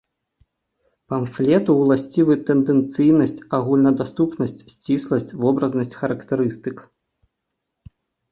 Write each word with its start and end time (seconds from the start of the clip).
Памфлету 1.13 1.71
ўласцівы 1.79 2.33
тэндэнцыйнасць, 2.47 3.43
агульнадаступнасць, 3.59 4.63
сцісласць, 4.75 5.31
вобразнасць 5.45 5.95
характарыстык. 5.99 6.77